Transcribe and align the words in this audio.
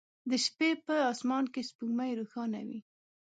د 0.29 0.31
شپې 0.45 0.69
په 0.85 0.95
اسمان 1.11 1.45
کې 1.53 1.61
سپوږمۍ 1.69 2.11
روښانه 2.19 2.61
وي 2.67 2.79